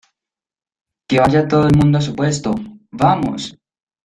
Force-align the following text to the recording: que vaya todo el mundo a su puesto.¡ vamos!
que 1.07 1.19
vaya 1.19 1.47
todo 1.47 1.67
el 1.67 1.77
mundo 1.77 1.99
a 1.99 2.01
su 2.01 2.15
puesto.¡ 2.15 2.55
vamos! 2.91 3.55